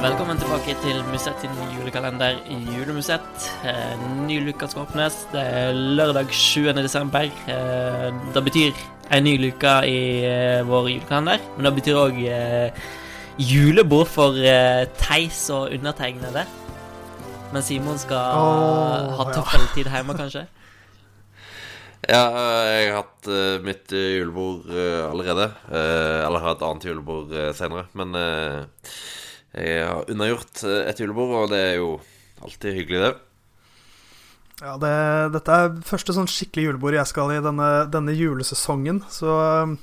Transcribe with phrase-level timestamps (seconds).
[0.00, 3.42] Velkommen tilbake til Musett sin julekalender i Julemusett.
[3.68, 5.18] Eh, ny luke skal åpnes.
[5.28, 6.70] Det er lørdag 7.
[6.72, 7.28] desember.
[7.28, 8.80] Eh, det betyr
[9.12, 11.44] en ny luke i eh, vår julekalender.
[11.56, 12.80] Men det betyr òg eh,
[13.36, 14.40] julebord for
[15.02, 16.46] Theis og undertegnede.
[17.52, 18.40] Men Simon skal
[19.20, 19.44] ha ja.
[19.76, 20.46] hjemme, kanskje.
[22.08, 22.24] Ja,
[22.64, 25.50] jeg har hatt uh, mitt julebord uh, allerede.
[25.68, 27.84] Uh, eller har et annet julebord uh, senere.
[27.92, 28.16] Men
[29.56, 31.90] jeg har unnagjort eh, et julebord, og det er jo
[32.44, 33.12] alltid hyggelig, det.
[34.60, 34.92] Ja, det,
[35.34, 39.00] dette er første sånn skikkelig julebord jeg skal i denne, denne julesesongen.
[39.10, 39.78] Så um,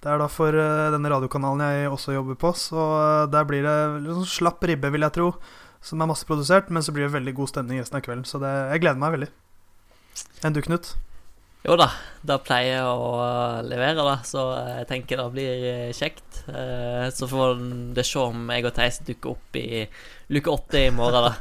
[0.00, 2.54] det er da for uh, denne radiokanalen jeg også jobber på.
[2.56, 2.86] Så
[3.32, 5.32] der blir det sånn slapp ribbe, vil jeg tro,
[5.82, 6.70] som er masseprodusert.
[6.70, 8.24] Men så blir det veldig god stemning resten av kvelden.
[8.28, 9.30] Så det, jeg gleder meg veldig.
[10.46, 10.94] Enn du, Knut?
[11.60, 11.90] Jo da,
[12.24, 13.08] det pleier jeg å
[13.66, 14.44] levere, da, så
[14.78, 16.42] jeg tenker det blir eh, kjekt.
[16.48, 17.60] Eh, Så får
[17.96, 19.82] det se om jeg og Theis dukker opp i
[20.32, 21.34] luke åtte i morgen, da.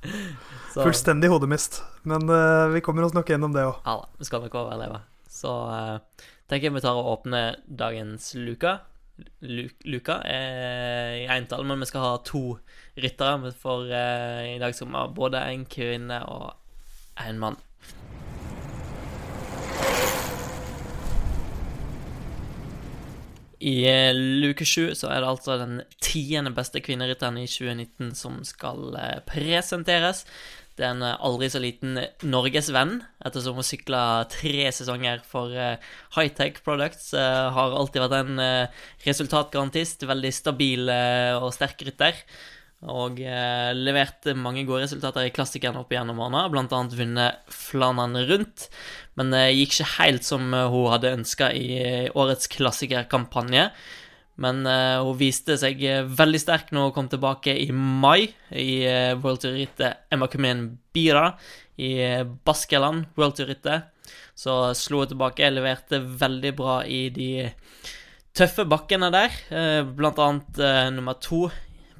[0.70, 1.80] Så, Fullstendig hodemist.
[2.08, 2.30] Men
[2.72, 3.80] vi kommer oss nok gjennom det òg.
[3.84, 5.00] Ja da, vi skal nok overleve.
[5.30, 8.76] Så eh, tenker jeg vi tar og åpner dagens luka.
[9.44, 12.44] Lu luka er i entall, men vi skal ha to
[12.96, 16.54] ryttere, for eh, i dag skal vi ha både en kvinne og
[17.26, 17.58] en mann.
[23.60, 28.38] I eh, luke sju så er det altså den tiende beste kvinnerytteren i 2019 som
[28.48, 30.24] skal eh, presenteres.
[30.78, 35.52] Det er en eh, aldri så liten norgesvenn, ettersom hun sykla tre sesonger for
[36.16, 37.10] high-tech Products.
[37.12, 38.40] har alltid vært en
[39.04, 40.88] resultatgarantist, veldig stabil
[41.36, 42.24] og sterk rytter.
[42.88, 48.68] Og eh, leverte mange gode resultater i klassikerne opp igjennom årene, annet vunnet Flandern rundt.
[49.20, 53.68] Men det gikk ikke helt som eh, hun hadde ønska i eh, årets klassikerkampanje.
[54.40, 58.70] Men eh, hun viste seg eh, veldig sterk når hun kom tilbake i mai i
[59.20, 61.34] World Tour-rittet Emma Kumen Bira
[61.80, 63.92] i eh, Baskeland World Tour-rittet.
[64.34, 67.32] Så slo hun tilbake, leverte veldig bra i de
[68.36, 71.48] tøffe bakkene der, eh, blant annet eh, nummer to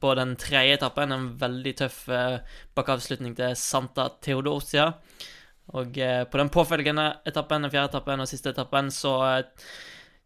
[0.00, 1.12] på den tredje etappen.
[1.12, 2.38] En veldig tøff eh,
[2.78, 4.92] bakkeavslutning til Santa Theodosia.
[5.78, 9.68] Og eh, på den påfølgende etappen, den fjerde etappen og siste etappen, så eh,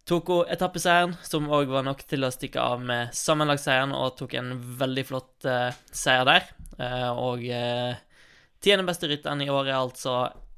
[0.09, 4.39] tok hun etappeseieren, som òg var nok til å stikke av med sammenlagtseieren, og tok
[4.39, 5.47] en veldig flott
[5.95, 6.49] seier der.
[7.15, 10.17] Og tiende beste rytteren i år er altså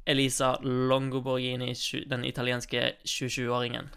[0.09, 1.75] Elisa Longoborghini,
[2.09, 3.93] den italienske 27-åringen.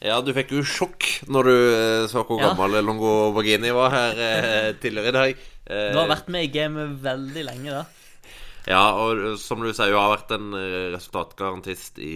[0.00, 2.54] Ja, du fikk jo sjokk når du eh, så hvor Ja.
[2.54, 5.42] gammel Longo Borghini var her eh, tidligere i dag.
[5.66, 7.84] Eh, Du har vært med i gamet veldig lenge, da.
[8.68, 12.14] Ja, og som du sier, hun har vært en eh, resultatgarantist i,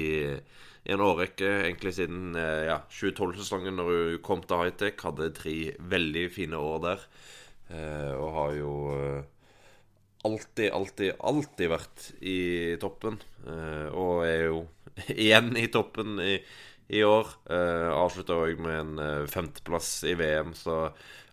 [0.85, 5.01] i en årrekke, egentlig siden eh, ja, 2012-sesongen, når hun kom til Hightech.
[5.05, 5.57] Hadde tre
[5.95, 7.07] veldig fine år der.
[7.73, 8.73] Eh, og har jo
[10.25, 12.39] alltid, alltid, alltid vært i
[12.83, 13.19] toppen.
[13.47, 14.61] Eh, og er jo
[15.15, 16.39] igjen i toppen i,
[16.89, 17.31] i år.
[17.51, 20.89] Uh, Avslutta òg med en uh, femteplass i VM, så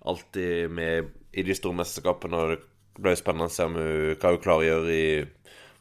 [0.08, 2.40] alltid med i de store mesterskapene.
[2.40, 3.78] Og det blir spennende å se hun,
[4.16, 5.06] hva hun klarer å gjøre i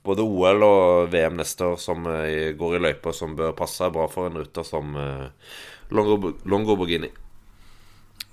[0.06, 4.06] både OL og VM neste år, som uh, går i løypa, som bør passe bra
[4.10, 5.28] for en rytter som uh,
[5.94, 7.10] Longo, Longo Borghini.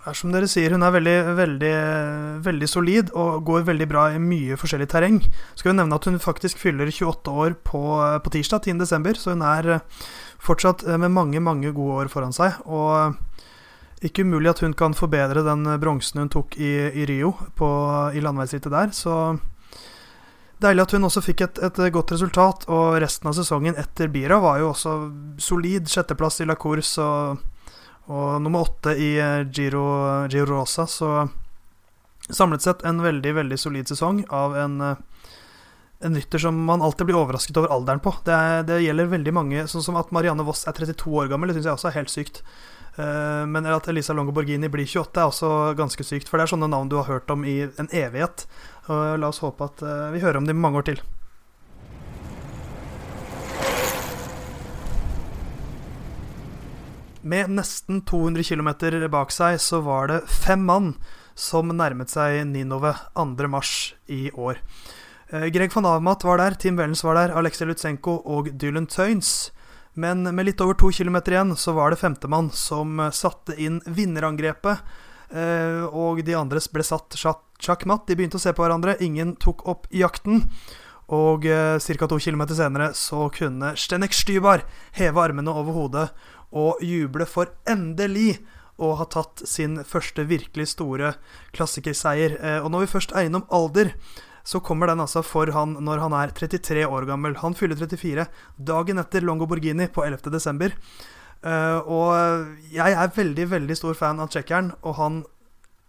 [0.07, 1.71] Er som dere sier, hun er veldig, veldig,
[2.45, 5.17] veldig solid og går veldig bra i mye forskjellig terreng.
[5.51, 7.81] Skal vi nevne at hun faktisk fyller 28 år på,
[8.23, 8.77] på tirsdag, 10.
[8.79, 10.05] desember, så hun er eh,
[10.39, 12.55] fortsatt eh, med mange, mange gode år foran seg.
[12.71, 17.67] Og ikke umulig at hun kan forbedre den bronsen hun tok i, i Rio på,
[18.15, 18.95] i landeveisrittet der.
[18.95, 19.17] Så
[20.63, 22.63] deilig at hun også fikk et, et godt resultat.
[22.71, 24.95] Og resten av sesongen etter Bira var jo også
[25.35, 25.91] solid.
[25.91, 27.43] Sjetteplass i La Course og
[28.07, 29.83] og nummer åtte i eh, Giro,
[30.31, 30.87] Giro Rosa.
[30.87, 31.27] Så
[32.29, 34.95] samlet sett en veldig, veldig solid sesong av en, eh,
[36.07, 38.15] en rytter som man alltid blir overrasket over alderen på.
[38.23, 41.51] Det, er, det gjelder veldig mange, sånn som at Marianne Voss er 32 år gammel.
[41.51, 42.41] Det syns jeg også er helt sykt.
[42.95, 46.31] Eh, Men at Elisa Longo Borghini blir 28 er også ganske sykt.
[46.31, 48.47] For det er sånne navn du har hørt om i en evighet.
[48.87, 49.83] Og la oss håpe at
[50.13, 51.01] vi hører om dem mange år til.
[57.27, 58.69] Med nesten 200 km
[59.11, 60.93] bak seg så var det fem mann
[61.37, 63.47] som nærmet seg Ninove 2.
[63.51, 63.71] mars
[64.07, 64.61] i år.
[65.33, 69.51] Eh, Greg van Avmat var der, Tim Wellens var der, Alexei Lutsenko og Dylan Tøynes.
[69.97, 73.81] Men med litt over to kilometer igjen så var det femtemann som eh, satte inn
[73.85, 74.79] vinnerangrepet.
[75.33, 78.05] eh, Og de andre ble satt sjakk- sjakkmatt.
[78.07, 78.95] De begynte å se på hverandre.
[79.01, 80.45] Ingen tok opp jakten.
[81.09, 82.07] Og ca.
[82.11, 86.09] to kilometer senere så kunne Stenek Stybar heve armene over hodet
[86.51, 88.37] og juble for endelig
[88.77, 91.15] og har tatt sin første virkelig store
[91.57, 92.37] klassikerseier.
[92.37, 93.93] Eh, og når vi først er innom alder,
[94.47, 97.35] så kommer den altså for han når han er 33 år gammel.
[97.41, 98.27] Han fyller 34
[98.69, 100.29] dagen etter Longo Borghini på 11.
[100.31, 100.77] desember.
[101.45, 105.19] Uh, og jeg er veldig, veldig stor fan av tsjekkeren, og han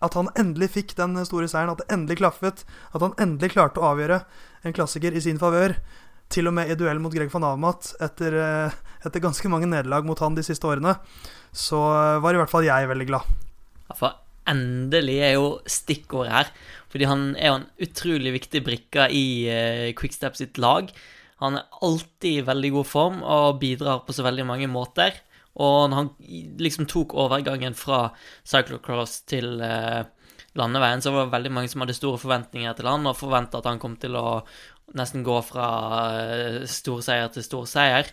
[0.05, 2.63] at han endelig fikk den store seieren, at det endelig klaffet.
[2.95, 4.21] At han endelig klarte å avgjøre
[4.67, 5.75] en klassiker i sin favør.
[6.31, 10.07] Til og med i duell mot Greg van Avmat etter, eh, etter, ganske mange nederlag
[10.07, 10.97] mot han de siste årene.
[11.55, 11.79] Så
[12.23, 13.37] var i hvert fall jeg veldig glad.
[13.89, 14.17] Ja, for
[14.49, 16.51] endelig er jo stikkordet her.
[16.93, 20.91] Fordi han er jo en utrolig viktig brikke i uh, Quickstep sitt lag.
[21.43, 25.21] Han er alltid i veldig god form og bidrar på så veldig mange måter.
[25.59, 26.11] Og når han
[26.63, 28.09] liksom tok overgangen fra
[28.47, 30.07] cyclocross til uh,
[30.59, 33.69] landeveien, så var det veldig mange som hadde store forventninger til han, og forventa at
[33.71, 34.41] han kom til å
[34.99, 35.69] nesten gå fra
[36.17, 38.11] uh, storseier til storseier.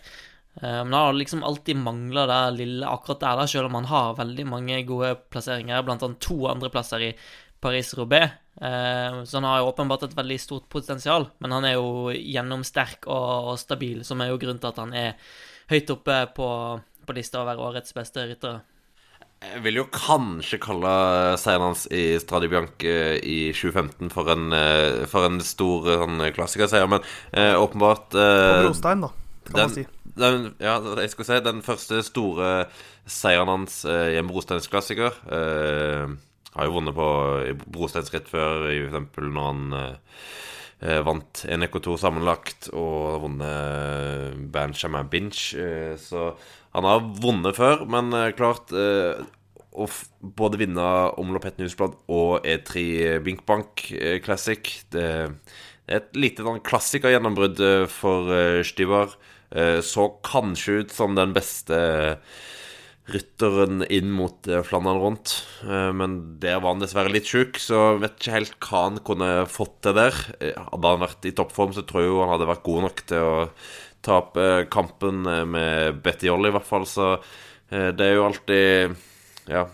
[0.56, 3.90] Uh, men han har liksom alltid mangla det lille akkurat der, da, selv om han
[3.90, 7.12] har veldig mange gode plasseringer, blant annet to andreplasser i
[7.60, 8.42] Paris-Roubais.
[8.56, 13.04] Uh, så han har jo åpenbart et veldig stort potensial, men han er jo gjennomsterk
[13.06, 15.32] og, stabil, som er jo grunnen til at han er
[15.72, 16.50] høyt oppe på
[17.06, 18.62] på lista over årets beste ryttere.
[19.46, 20.92] Jeg vil jo kanskje kalle
[21.38, 26.88] seieren hans i Stradi Bianche i 2015 for en, eh, for en stor sånn, klassikerseier,
[26.88, 29.12] men eh, åpenbart eh, På brostein, da,
[29.44, 29.84] kan den, man si.
[30.16, 32.50] Den, ja, jeg skulle si den første store
[33.04, 35.20] seieren hans eh, i en brosteinsklassiker.
[35.28, 36.16] Eh,
[36.56, 37.08] har jo vunnet på
[37.68, 39.18] brosteinsritt før, f.eks.
[39.20, 40.20] når han eh,
[40.80, 45.50] eh, vant NEK 2 sammenlagt og vunnet Benjamin Binch.
[45.54, 46.30] Eh, så
[46.76, 49.22] han har vunnet før, men eh, klart eh,
[49.76, 49.86] å
[50.36, 50.84] både vinne
[51.20, 54.60] Omlopet Newsblad og E3 Binkbank eh, Classic
[54.92, 55.06] Det,
[55.86, 57.60] er et lite sånn klassikergjennombrudd
[57.92, 58.32] for
[58.66, 59.12] Styvar.
[59.56, 61.78] Så kanskje ut som den beste
[63.08, 65.32] rytteren inn mot Flandern rundt.
[65.64, 69.78] Men der var han dessverre litt sjuk, så vet ikke helt hva han kunne fått
[69.86, 70.18] til der.
[70.42, 73.38] Hadde han vært i toppform, så tror jeg han hadde vært god nok til å
[74.06, 76.86] tape kampen eh, med Betty Ollie, i hvert fall.
[76.88, 78.96] Så eh, det er jo alltid
[79.50, 79.66] Ja,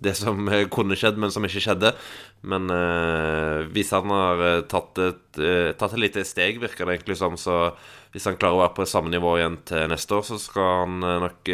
[0.00, 1.94] det som eh, kunne skjedd, men som ikke skjedde.
[2.40, 7.18] Men uh, hvis han har tatt et, uh, tatt et lite steg, virker det egentlig
[7.20, 7.74] som, så
[8.14, 11.04] hvis han klarer å være på samme nivå igjen til neste år, så skal han
[11.04, 11.52] uh, nok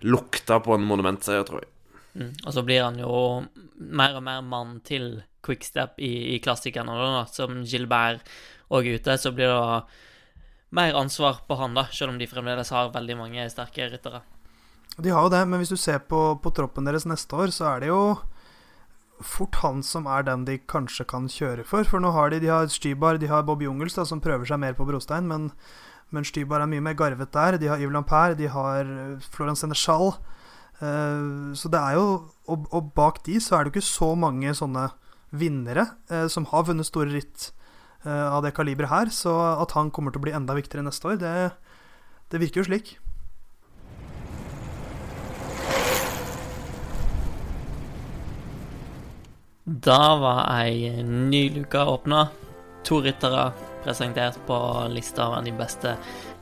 [0.00, 1.72] lukte på en monumentseier, tror jeg.
[2.16, 2.32] Mm.
[2.46, 3.16] Og så blir han jo
[3.76, 8.24] mer og mer mann til quickstep i, i klassikerne, da, som Gilbert
[8.72, 10.00] òg ute, så blir det
[10.76, 14.22] mer ansvar på han, da, selv om de fremdeles har veldig mange sterke ryttere.
[15.00, 17.72] De har jo det, men hvis du ser på, på troppen deres neste år, så
[17.72, 18.02] er det jo
[19.24, 21.86] fort han som er den de kanskje kan kjøre for.
[21.88, 24.60] For nå har de, de har Stybar, de har Bob Jungels, da, som prøver seg
[24.62, 25.50] mer på brostein, men,
[26.14, 27.58] men Stybar er mye mer garvet der.
[27.60, 30.14] De har Yves Lampert, de har eh, Florence Senechal.
[30.80, 32.04] Uh, så det er jo
[32.48, 34.86] og, og, bak de så er det jo ikke så mange sånne
[35.28, 37.50] vinnere uh, som har vunnet store ritt
[38.06, 39.12] uh, av det kaliberet her.
[39.12, 41.34] Så at han kommer til å bli enda viktigere neste år, det,
[42.32, 42.96] det virker jo slik.
[49.64, 52.28] Da var ei ny luke åpna.
[52.84, 53.50] To ryttere
[53.84, 54.56] presentert på
[54.88, 55.96] lista over de beste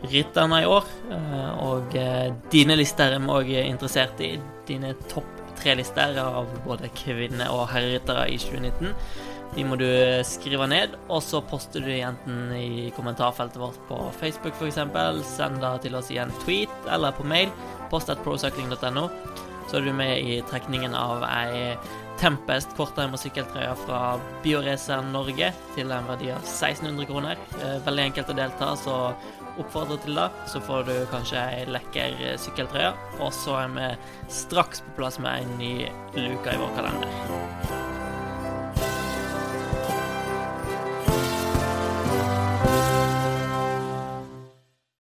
[0.06, 0.86] rytterne i år.
[1.10, 4.36] Eh, og eh, dine lister er vi òg interessert i.
[4.68, 8.94] Dine topp tre-lister av både kvinne- og herreryttere i 2019.
[9.56, 9.88] De må du
[10.28, 14.78] skrive ned, og så poster du enten i kommentarfeltet vårt på Facebook f.eks.
[15.26, 17.50] Send det til oss i en tweet eller på mail.
[17.90, 19.08] Post at procycling.no.
[19.68, 21.74] Så er du med i trekningen av ei
[22.18, 24.02] Tempest kortreim og sykkeltrøya fra
[24.42, 27.40] Bioracer Norge til en verdi av 1600 kroner.
[27.62, 28.96] Eh, veldig enkelt å delta, så
[29.58, 30.28] oppfordrer til det.
[30.50, 32.94] Så får du kanskje ei lekker sykkeltrøye.
[33.22, 33.90] Og så er vi
[34.42, 35.74] straks på plass med en ny
[36.18, 37.77] luke i vår kalender.